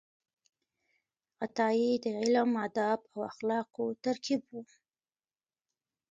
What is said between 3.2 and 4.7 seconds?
اخلاقو ترکیب و.